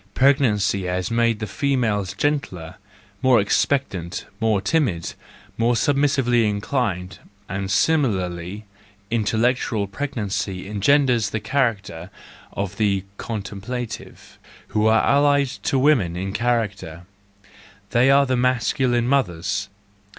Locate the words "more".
3.21-3.39, 4.39-4.59, 5.59-5.75